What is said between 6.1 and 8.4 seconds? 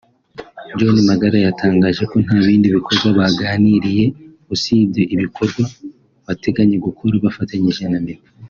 bateganya gukora bafatanyije na Meddy